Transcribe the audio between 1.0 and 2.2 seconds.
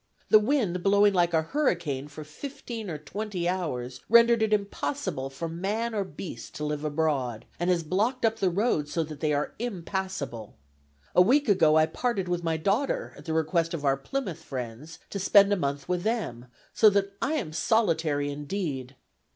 like a hurricane